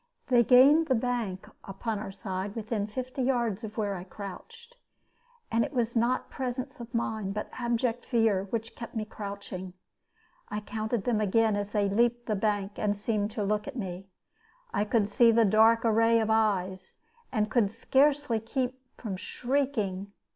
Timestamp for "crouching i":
9.05-10.59